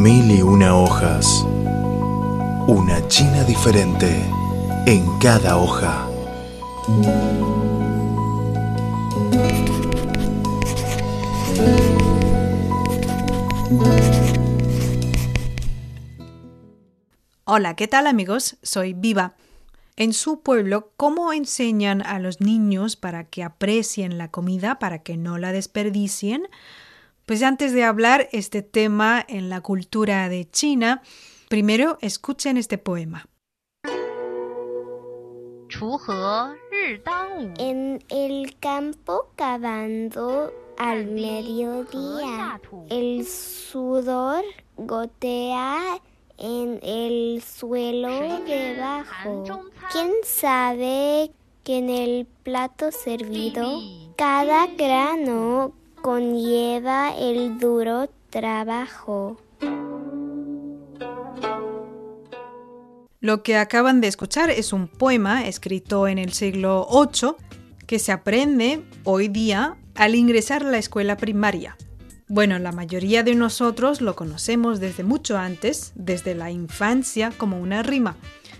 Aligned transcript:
Mil 0.00 0.30
y 0.30 0.40
una 0.40 0.74
hojas. 0.78 1.44
Una 2.66 3.06
China 3.08 3.44
diferente 3.44 4.24
en 4.86 5.18
cada 5.18 5.58
hoja. 5.58 6.08
Hola, 17.44 17.76
¿qué 17.76 17.86
tal 17.86 18.06
amigos? 18.06 18.56
Soy 18.62 18.94
Viva. 18.94 19.34
En 19.96 20.14
su 20.14 20.40
pueblo, 20.40 20.92
¿cómo 20.96 21.34
enseñan 21.34 22.00
a 22.00 22.18
los 22.20 22.40
niños 22.40 22.96
para 22.96 23.24
que 23.24 23.42
aprecien 23.42 24.16
la 24.16 24.30
comida, 24.30 24.78
para 24.78 25.00
que 25.02 25.18
no 25.18 25.36
la 25.36 25.52
desperdicien? 25.52 26.48
Pues 27.30 27.44
antes 27.44 27.72
de 27.72 27.84
hablar 27.84 28.28
este 28.32 28.60
tema 28.60 29.24
en 29.28 29.50
la 29.50 29.60
cultura 29.60 30.28
de 30.28 30.50
China, 30.50 31.00
primero 31.48 31.96
escuchen 32.00 32.56
este 32.56 32.76
poema. 32.76 33.24
En 37.56 38.04
el 38.08 38.56
campo 38.58 39.30
cavando 39.36 40.52
al 40.76 41.06
mediodía, 41.06 42.60
el 42.88 43.24
sudor 43.24 44.42
gotea 44.76 46.00
en 46.36 46.80
el 46.82 47.40
suelo 47.42 48.40
debajo. 48.44 49.44
¿Quién 49.92 50.10
sabe 50.24 51.30
que 51.62 51.78
en 51.78 51.90
el 51.90 52.26
plato 52.42 52.90
servido 52.90 53.78
cada 54.16 54.66
grano 54.66 55.74
conlleva 56.02 57.14
el 57.16 57.58
duro 57.58 58.08
trabajo? 58.30 59.40
Lo 63.20 63.42
que 63.42 63.56
acaban 63.56 64.00
de 64.00 64.08
escuchar 64.08 64.50
es 64.50 64.72
un 64.72 64.88
poema 64.88 65.46
escrito 65.46 66.08
en 66.08 66.18
el 66.18 66.32
siglo 66.32 66.88
VIII 66.90 67.34
que 67.86 67.98
se 67.98 68.12
aprende 68.12 68.82
hoy 69.04 69.28
día 69.28 69.76
al 69.94 70.14
ingresar 70.14 70.62
a 70.62 70.70
la 70.70 70.78
escuela 70.78 71.16
primaria. 71.16 71.76
Bueno, 72.28 72.58
la 72.58 72.72
mayoría 72.72 73.22
de 73.22 73.34
nosotros 73.34 74.00
lo 74.00 74.16
conocemos 74.16 74.80
desde 74.80 75.02
mucho 75.02 75.36
antes, 75.36 75.92
desde 75.96 76.34
la 76.34 76.50
infancia, 76.50 77.32
como 77.36 77.60
una 77.60 77.82
rima. 77.82 78.16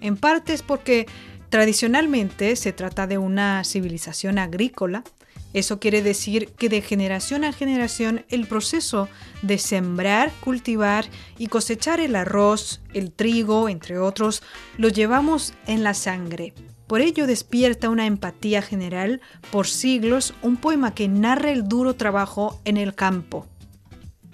En 0.00 0.16
parte 0.16 0.52
es 0.52 0.62
porque 0.62 1.06
tradicionalmente 1.48 2.56
se 2.56 2.72
trata 2.72 3.06
de 3.06 3.18
una 3.18 3.62
civilización 3.64 4.38
agrícola 4.38 5.04
eso 5.52 5.78
quiere 5.78 6.02
decir 6.02 6.48
que 6.56 6.68
de 6.68 6.80
generación 6.80 7.44
a 7.44 7.52
generación 7.52 8.24
el 8.28 8.46
proceso 8.46 9.08
de 9.42 9.58
sembrar, 9.58 10.32
cultivar 10.40 11.06
y 11.38 11.48
cosechar 11.48 12.00
el 12.00 12.16
arroz, 12.16 12.80
el 12.94 13.12
trigo, 13.12 13.68
entre 13.68 13.98
otros, 13.98 14.42
lo 14.78 14.88
llevamos 14.88 15.54
en 15.66 15.82
la 15.82 15.94
sangre. 15.94 16.54
Por 16.86 17.00
ello 17.00 17.26
despierta 17.26 17.88
una 17.88 18.06
empatía 18.06 18.60
general 18.60 19.20
por 19.50 19.66
siglos 19.66 20.34
un 20.42 20.56
poema 20.56 20.94
que 20.94 21.08
narra 21.08 21.50
el 21.50 21.68
duro 21.68 21.94
trabajo 21.94 22.60
en 22.64 22.76
el 22.76 22.94
campo. 22.94 23.46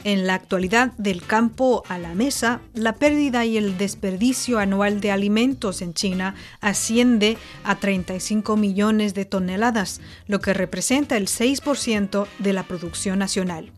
En 0.04 0.28
la 0.28 0.34
actualidad, 0.34 0.92
del 0.96 1.22
campo 1.22 1.82
a 1.88 1.98
la 1.98 2.14
mesa, 2.14 2.60
la 2.72 2.94
pérdida 2.94 3.44
y 3.44 3.56
el 3.56 3.76
desperdicio 3.78 4.60
anual 4.60 5.00
de 5.00 5.10
alimentos 5.10 5.82
en 5.82 5.92
China 5.92 6.36
asciende 6.60 7.36
a 7.64 7.74
35 7.74 8.56
millones 8.56 9.14
de 9.14 9.24
toneladas, 9.24 10.00
lo 10.28 10.40
que 10.40 10.54
representa 10.54 11.16
el 11.16 11.26
6% 11.26 12.28
de 12.38 12.52
la 12.52 12.62
producción 12.62 13.18
nacional. 13.18 13.72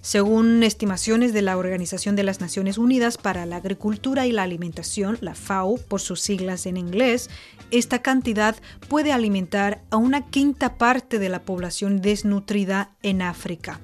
Según 0.00 0.62
estimaciones 0.64 1.32
de 1.32 1.40
la 1.40 1.56
Organización 1.56 2.14
de 2.14 2.24
las 2.24 2.40
Naciones 2.40 2.76
Unidas 2.76 3.16
para 3.16 3.46
la 3.46 3.56
Agricultura 3.56 4.26
y 4.26 4.32
la 4.32 4.42
Alimentación, 4.42 5.16
la 5.22 5.34
FAO 5.34 5.76
por 5.76 6.00
sus 6.00 6.20
siglas 6.20 6.66
en 6.66 6.76
inglés, 6.76 7.30
esta 7.70 8.02
cantidad 8.02 8.56
puede 8.88 9.12
alimentar 9.12 9.82
a 9.90 9.96
una 9.96 10.26
quinta 10.26 10.76
parte 10.76 11.18
de 11.18 11.30
la 11.30 11.42
población 11.42 12.02
desnutrida 12.02 12.90
en 13.02 13.22
África. 13.22 13.80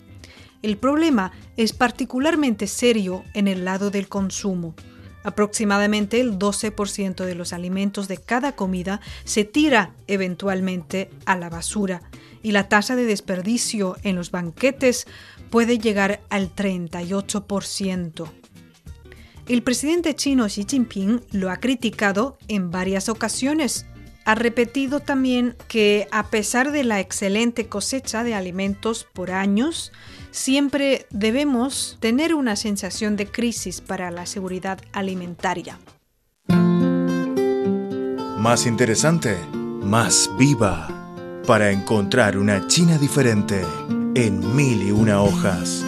El 0.63 0.77
problema 0.77 1.33
es 1.57 1.73
particularmente 1.73 2.67
serio 2.67 3.25
en 3.35 3.49
el 3.49 3.65
lado 3.65 3.91
del 3.91 4.09
consumo. 4.09 4.75
Aproximadamente 5.23 6.21
el 6.21 6.39
12% 6.39 7.25
de 7.25 7.35
los 7.35 7.53
alimentos 7.53 8.09
de 8.09 8.17
cada 8.17 8.53
comida 8.53 9.01
se 9.25 9.45
tira 9.45 9.95
eventualmente 10.07 11.11
a 11.27 11.37
la 11.37 11.51
basura 11.51 12.03
y 12.43 12.53
la 12.53 12.69
tasa 12.69 12.97
de 12.97 13.05
desperdicio 13.05 13.97
en 14.03 14.17
los 14.17 14.31
banquetes 14.31 15.07
puede 15.51 15.79
llegar 15.79 16.21
al 16.31 16.55
38%. 16.55 18.31
El 19.47 19.63
presidente 19.63 20.15
chino 20.15 20.47
Xi 20.47 20.65
Jinping 20.69 21.23
lo 21.33 21.51
ha 21.51 21.57
criticado 21.57 22.39
en 22.49 22.71
varias 22.71 23.09
ocasiones 23.09 23.87
ha 24.31 24.37
repetido 24.37 25.01
también 25.01 25.57
que 25.67 26.07
a 26.13 26.31
pesar 26.31 26.71
de 26.71 26.85
la 26.85 27.01
excelente 27.01 27.67
cosecha 27.67 28.23
de 28.23 28.37
alimentos 28.37 29.05
por 29.13 29.33
años, 29.33 29.91
siempre 30.31 31.07
debemos 31.11 31.97
tener 31.99 32.37
una 32.37 32.55
sensación 32.55 33.17
de 33.17 33.27
crisis 33.27 33.81
para 33.81 34.13
la 34.13 34.27
seguridad 34.27 34.79
alimentaria. 34.93 35.81
Más 38.39 38.67
interesante, 38.67 39.37
más 39.83 40.31
viva, 40.39 40.87
para 41.45 41.73
encontrar 41.73 42.39
una 42.39 42.69
China 42.69 42.99
diferente 42.99 43.61
en 44.15 44.55
mil 44.55 44.81
y 44.81 44.93
una 44.93 45.23
hojas. 45.23 45.85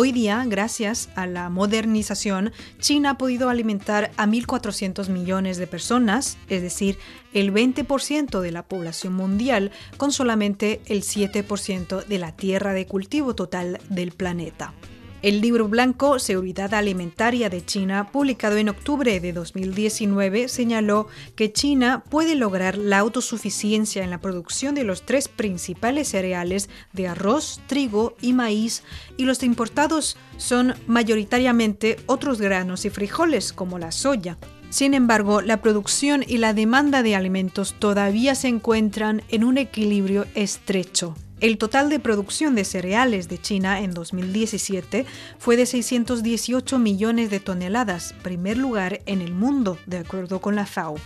Hoy 0.00 0.12
día, 0.12 0.44
gracias 0.46 1.08
a 1.16 1.26
la 1.26 1.48
modernización, 1.48 2.52
China 2.78 3.10
ha 3.10 3.18
podido 3.18 3.48
alimentar 3.48 4.12
a 4.16 4.28
1.400 4.28 5.08
millones 5.08 5.56
de 5.56 5.66
personas, 5.66 6.38
es 6.48 6.62
decir, 6.62 6.98
el 7.34 7.52
20% 7.52 8.38
de 8.38 8.52
la 8.52 8.62
población 8.62 9.14
mundial, 9.14 9.72
con 9.96 10.12
solamente 10.12 10.80
el 10.86 11.02
7% 11.02 12.04
de 12.04 12.18
la 12.20 12.30
tierra 12.30 12.74
de 12.74 12.86
cultivo 12.86 13.34
total 13.34 13.80
del 13.88 14.12
planeta. 14.12 14.72
El 15.20 15.40
libro 15.40 15.66
blanco 15.66 16.20
Seguridad 16.20 16.74
Alimentaria 16.74 17.50
de 17.50 17.64
China, 17.64 18.12
publicado 18.12 18.56
en 18.56 18.68
octubre 18.68 19.18
de 19.18 19.32
2019, 19.32 20.46
señaló 20.46 21.08
que 21.34 21.52
China 21.52 22.04
puede 22.08 22.36
lograr 22.36 22.78
la 22.78 22.98
autosuficiencia 22.98 24.04
en 24.04 24.10
la 24.10 24.20
producción 24.20 24.76
de 24.76 24.84
los 24.84 25.02
tres 25.02 25.26
principales 25.26 26.06
cereales 26.10 26.70
de 26.92 27.08
arroz, 27.08 27.60
trigo 27.66 28.14
y 28.20 28.32
maíz, 28.32 28.84
y 29.16 29.24
los 29.24 29.42
importados 29.42 30.16
son 30.36 30.74
mayoritariamente 30.86 31.96
otros 32.06 32.40
granos 32.40 32.84
y 32.84 32.90
frijoles 32.90 33.52
como 33.52 33.80
la 33.80 33.90
soya. 33.90 34.38
Sin 34.70 34.94
embargo, 34.94 35.40
la 35.40 35.60
producción 35.62 36.24
y 36.24 36.38
la 36.38 36.54
demanda 36.54 37.02
de 37.02 37.16
alimentos 37.16 37.74
todavía 37.76 38.36
se 38.36 38.46
encuentran 38.46 39.22
en 39.30 39.42
un 39.42 39.58
equilibrio 39.58 40.26
estrecho. 40.36 41.16
El 41.40 41.56
total 41.56 41.88
de 41.88 42.00
producción 42.00 42.56
de 42.56 42.64
cereales 42.64 43.28
de 43.28 43.40
China 43.40 43.80
en 43.80 43.92
2017 43.92 45.06
fue 45.38 45.56
de 45.56 45.66
618 45.66 46.80
millones 46.80 47.30
de 47.30 47.38
toneladas, 47.38 48.12
primer 48.24 48.58
lugar 48.58 49.02
en 49.06 49.20
el 49.20 49.34
mundo, 49.34 49.78
de 49.86 49.98
acuerdo 49.98 50.40
con 50.40 50.56
la 50.56 50.66
FAO, 50.66 50.96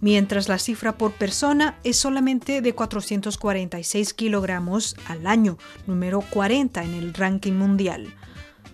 mientras 0.00 0.48
la 0.48 0.60
cifra 0.60 0.96
por 0.96 1.10
persona 1.10 1.76
es 1.82 1.96
solamente 1.96 2.60
de 2.60 2.72
446 2.72 4.14
kilogramos 4.14 4.94
al 5.08 5.26
año, 5.26 5.58
número 5.88 6.20
40 6.20 6.84
en 6.84 6.94
el 6.94 7.12
ranking 7.12 7.54
mundial. 7.54 8.14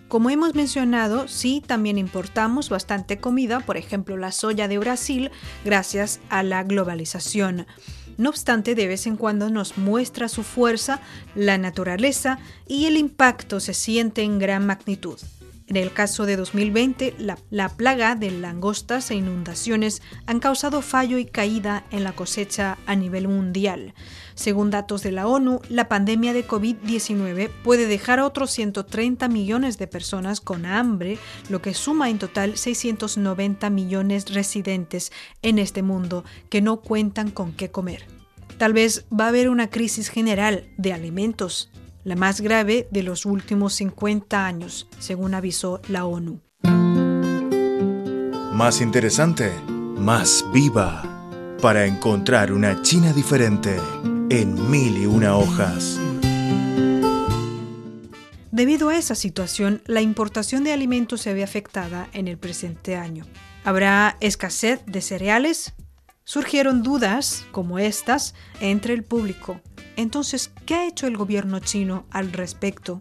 Como 0.08 0.28
hemos 0.28 0.54
mencionado, 0.54 1.28
sí, 1.28 1.62
también 1.66 1.96
importamos 1.96 2.68
bastante 2.68 3.18
comida, 3.18 3.60
por 3.60 3.78
ejemplo 3.78 4.18
la 4.18 4.32
soya 4.32 4.68
de 4.68 4.76
Brasil, 4.76 5.30
gracias 5.64 6.20
a 6.28 6.42
la 6.42 6.62
globalización. 6.62 7.66
No 8.18 8.30
obstante, 8.30 8.74
de 8.74 8.86
vez 8.86 9.06
en 9.06 9.16
cuando 9.16 9.50
nos 9.50 9.76
muestra 9.76 10.28
su 10.28 10.42
fuerza, 10.42 11.00
la 11.34 11.58
naturaleza 11.58 12.38
y 12.66 12.86
el 12.86 12.96
impacto 12.96 13.60
se 13.60 13.74
siente 13.74 14.22
en 14.22 14.38
gran 14.38 14.66
magnitud. 14.66 15.18
En 15.68 15.76
el 15.76 15.92
caso 15.92 16.26
de 16.26 16.36
2020, 16.36 17.16
la, 17.50 17.68
plaga 17.70 18.14
de 18.14 18.30
langostas 18.30 19.10
e 19.10 19.16
inundaciones 19.16 20.00
han 20.26 20.38
causado 20.38 20.80
fallo 20.80 21.18
y 21.18 21.24
caída 21.24 21.84
en 21.90 22.04
la 22.04 22.12
cosecha 22.12 22.78
a 22.86 22.94
nivel 22.94 23.26
mundial. 23.26 23.92
Según 24.36 24.70
datos 24.70 25.02
de 25.02 25.10
la 25.10 25.26
ONU, 25.26 25.60
la 25.68 25.88
pandemia 25.88 26.32
de 26.32 26.46
COVID-19 26.46 27.50
puede 27.64 27.86
dejar 27.86 28.20
a 28.20 28.26
otros 28.26 28.52
130 28.52 29.26
millones 29.26 29.76
de 29.76 29.88
personas 29.88 30.40
con 30.40 30.66
hambre, 30.66 31.18
lo 31.48 31.60
que 31.60 31.74
suma 31.74 32.10
en 32.10 32.20
total 32.20 32.56
690 32.56 33.68
millones 33.68 34.32
residentes 34.32 35.10
en 35.42 35.58
este 35.58 35.82
mundo 35.82 36.24
que 36.48 36.62
no 36.62 36.80
cuentan 36.80 37.32
con 37.32 37.52
qué 37.52 37.72
comer. 37.72 38.06
Tal 38.56 38.72
vez 38.72 39.04
va 39.12 39.24
a 39.24 39.28
haber 39.28 39.48
una 39.48 39.68
crisis 39.68 40.10
general 40.10 40.68
de 40.76 40.92
alimentos 40.92 41.70
la 42.06 42.14
más 42.14 42.40
grave 42.40 42.86
de 42.92 43.02
los 43.02 43.26
últimos 43.26 43.74
50 43.74 44.46
años, 44.46 44.86
según 45.00 45.34
avisó 45.34 45.80
la 45.88 46.04
ONU. 46.04 46.40
Más 48.52 48.80
interesante, 48.80 49.50
más 49.98 50.44
viva, 50.52 51.02
para 51.60 51.84
encontrar 51.84 52.52
una 52.52 52.80
China 52.82 53.12
diferente 53.12 53.76
en 54.30 54.70
mil 54.70 54.96
y 54.98 55.06
una 55.06 55.36
hojas. 55.36 55.98
Debido 58.52 58.90
a 58.90 58.96
esa 58.96 59.16
situación, 59.16 59.82
la 59.86 60.00
importación 60.00 60.62
de 60.62 60.72
alimentos 60.72 61.22
se 61.22 61.34
ve 61.34 61.42
afectada 61.42 62.08
en 62.12 62.28
el 62.28 62.38
presente 62.38 62.94
año. 62.94 63.26
¿Habrá 63.64 64.16
escasez 64.20 64.80
de 64.86 65.00
cereales? 65.00 65.74
Surgieron 66.22 66.84
dudas 66.84 67.44
como 67.50 67.80
estas 67.80 68.36
entre 68.60 68.94
el 68.94 69.02
público. 69.02 69.60
Entonces, 69.96 70.52
¿qué 70.66 70.74
ha 70.74 70.86
hecho 70.86 71.06
el 71.06 71.16
gobierno 71.16 71.60
chino 71.60 72.04
al 72.10 72.32
respecto? 72.32 73.00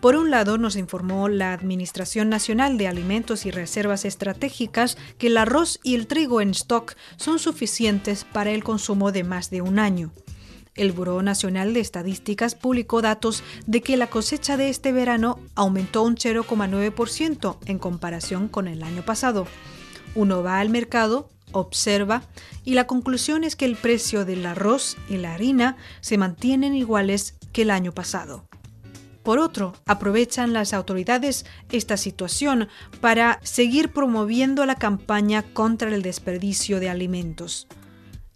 Por 0.00 0.14
un 0.14 0.30
lado, 0.30 0.58
nos 0.58 0.76
informó 0.76 1.28
la 1.28 1.52
Administración 1.52 2.28
Nacional 2.28 2.78
de 2.78 2.86
Alimentos 2.86 3.46
y 3.46 3.50
Reservas 3.50 4.04
Estratégicas 4.04 4.96
que 5.18 5.26
el 5.26 5.38
arroz 5.38 5.80
y 5.82 5.96
el 5.96 6.06
trigo 6.06 6.40
en 6.40 6.50
stock 6.50 6.94
son 7.16 7.40
suficientes 7.40 8.24
para 8.24 8.52
el 8.52 8.62
consumo 8.62 9.10
de 9.10 9.24
más 9.24 9.50
de 9.50 9.60
un 9.62 9.80
año. 9.80 10.12
El 10.76 10.92
Buró 10.92 11.20
Nacional 11.22 11.74
de 11.74 11.80
Estadísticas 11.80 12.54
publicó 12.54 13.02
datos 13.02 13.42
de 13.66 13.80
que 13.80 13.96
la 13.96 14.06
cosecha 14.06 14.56
de 14.56 14.68
este 14.68 14.92
verano 14.92 15.40
aumentó 15.56 16.04
un 16.04 16.14
0,9% 16.14 17.58
en 17.66 17.78
comparación 17.80 18.46
con 18.46 18.68
el 18.68 18.84
año 18.84 19.04
pasado. 19.04 19.48
Uno 20.14 20.44
va 20.44 20.60
al 20.60 20.70
mercado, 20.70 21.28
observa 21.52 22.22
y 22.64 22.74
la 22.74 22.86
conclusión 22.86 23.44
es 23.44 23.56
que 23.56 23.64
el 23.64 23.76
precio 23.76 24.24
del 24.24 24.44
arroz 24.46 24.96
y 25.08 25.16
la 25.16 25.34
harina 25.34 25.76
se 26.00 26.18
mantienen 26.18 26.74
iguales 26.74 27.36
que 27.52 27.62
el 27.62 27.70
año 27.70 27.92
pasado. 27.92 28.48
Por 29.22 29.38
otro, 29.38 29.74
aprovechan 29.84 30.54
las 30.54 30.72
autoridades 30.72 31.44
esta 31.70 31.96
situación 31.98 32.68
para 33.00 33.40
seguir 33.42 33.90
promoviendo 33.90 34.64
la 34.64 34.76
campaña 34.76 35.42
contra 35.42 35.94
el 35.94 36.00
desperdicio 36.00 36.80
de 36.80 36.88
alimentos. 36.88 37.66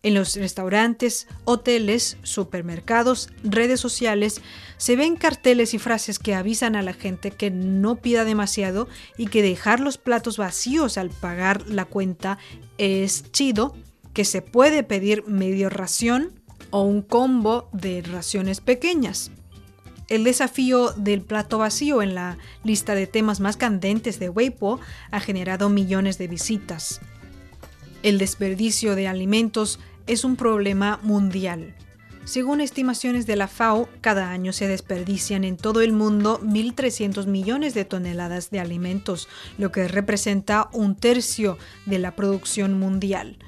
En 0.04 0.14
los 0.14 0.34
restaurantes, 0.34 1.28
hoteles, 1.44 2.16
supermercados, 2.25 3.31
redes 3.44 3.78
sociales, 3.78 4.43
se 4.76 4.96
ven 4.96 5.14
carteles 5.14 5.75
y 5.75 5.78
frases 5.78 6.19
que 6.19 6.34
avisan 6.34 6.75
a 6.75 6.82
la 6.82 6.93
gente 6.93 7.31
que 7.31 7.52
no 7.52 7.96
pida 7.96 8.25
demasiado 8.25 8.88
y 9.16 9.26
que 9.26 9.43
dejar 9.43 9.78
los 9.78 9.99
platos 9.99 10.38
vacíos 10.38 10.99
al 10.99 11.10
pagar 11.10 11.69
la 11.69 11.84
cuenta 11.84 12.38
es 12.78 13.31
chido, 13.31 13.76
que 14.12 14.25
se 14.25 14.43
puede 14.43 14.82
pedir 14.82 15.25
medio 15.28 15.70
ración 15.70 16.32
o 16.70 16.82
un 16.82 17.02
combo 17.02 17.69
de 17.72 18.02
raciones 18.02 18.60
pequeñas. 18.60 19.31
El 20.08 20.25
desafío 20.25 20.90
del 20.93 21.22
plato 21.22 21.58
vacío 21.58 22.02
en 22.02 22.14
la 22.14 22.38
lista 22.64 22.96
de 22.96 23.06
temas 23.06 23.38
más 23.38 23.56
candentes 23.56 24.19
de 24.19 24.28
Weibo 24.28 24.81
ha 25.12 25.20
generado 25.20 25.69
millones 25.69 26.19
de 26.19 26.26
visitas. 26.26 27.00
El 28.02 28.19
desperdicio 28.19 28.96
de 28.96 29.06
alimentos 29.06 29.78
es 30.06 30.25
un 30.25 30.37
problema 30.37 30.99
mundial. 31.02 31.75
Según 32.25 32.60
estimaciones 32.60 33.26
de 33.26 33.34
la 33.34 33.49
FAO, 33.49 33.88
cada 34.00 34.31
año 34.31 34.52
se 34.52 34.69
desperdician 34.69 35.43
en 35.43 35.56
todo 35.56 35.81
el 35.81 35.93
mundo 35.93 36.40
1.300 36.40 37.26
millones 37.26 37.75
de 37.75 37.84
toneladas 37.84 38.50
de 38.50 38.60
alimentos, 38.60 39.28
lo 39.58 39.72
que 39.72 39.88
representa 39.88 40.69
un 40.72 40.94
tercio 40.94 41.58
de 41.84 41.99
la 41.99 42.14
producción 42.14 42.78
mundial. 42.78 43.38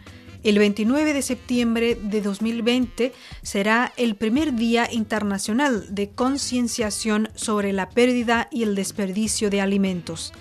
El 0.43 0.59
29 0.59 1.15
de 1.15 1.23
septiembre 1.23 1.95
de 1.95 2.21
2020 2.21 3.13
será 3.43 3.93
el 3.97 4.15
primer 4.15 4.55
Día 4.55 4.87
Internacional 4.93 5.95
de 5.95 6.11
Concienciación 6.11 7.31
sobre 7.35 7.73
la 7.73 7.89
pérdida 7.89 8.49
y 8.51 8.65
el 8.65 8.75
desperdicio 8.75 9.49
de 9.49 9.63
alimentos. 9.63 10.35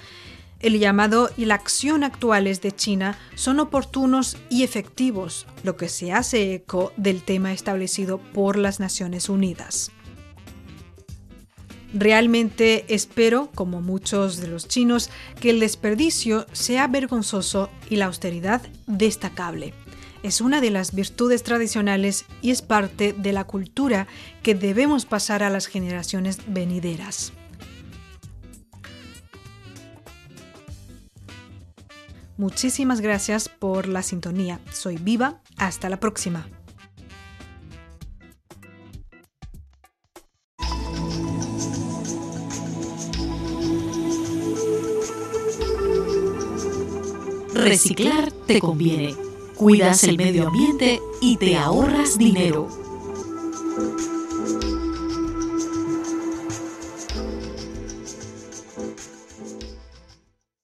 El 0.63 0.79
llamado 0.79 1.29
y 1.35 1.43
la 1.43 1.55
acción 1.55 2.05
actuales 2.05 2.61
de 2.61 2.71
China 2.71 3.17
son 3.35 3.59
oportunos 3.59 4.37
y 4.49 4.63
efectivos, 4.63 5.45
lo 5.61 5.75
que 5.75 5.89
se 5.89 6.13
hace 6.13 6.53
eco 6.53 6.93
del 6.95 7.21
tema 7.21 7.51
establecido 7.51 8.17
por 8.17 8.57
las 8.57 8.79
Naciones 8.79 9.27
Unidas. 9.27 9.91
Realmente 11.93 12.85
espero, 12.87 13.51
como 13.53 13.81
muchos 13.81 14.37
de 14.37 14.47
los 14.47 14.69
chinos, 14.69 15.09
que 15.41 15.49
el 15.49 15.59
desperdicio 15.59 16.47
sea 16.53 16.87
vergonzoso 16.87 17.69
y 17.89 17.97
la 17.97 18.05
austeridad 18.05 18.61
destacable 18.87 19.73
es 20.23 20.39
una 20.39 20.61
de 20.61 20.71
las 20.71 20.95
virtudes 20.95 21.43
tradicionales 21.43 22.23
y 22.41 22.51
es 22.51 22.61
parte 22.61 23.11
de 23.11 23.33
la 23.33 23.43
cultura 23.43 24.07
que 24.41 24.55
debemos 24.55 25.05
pasar 25.05 25.43
a 25.43 25.49
las 25.49 25.67
generaciones 25.67 26.39
venideras. 26.47 27.33
Muchísimas 32.37 33.01
gracias 33.01 33.49
por 33.49 33.87
la 33.87 34.03
sintonía. 34.03 34.59
Soy 34.71 34.97
Viva. 34.97 35.41
Hasta 35.57 35.89
la 35.89 35.99
próxima. 35.99 36.47
Reciclar 47.53 48.31
te 48.45 48.59
conviene 48.59 49.15
cuidas 49.63 50.03
el 50.03 50.17
medio 50.17 50.47
ambiente 50.47 50.99
y 51.21 51.37
te 51.37 51.55
ahorras 51.55 52.17
dinero. 52.17 52.67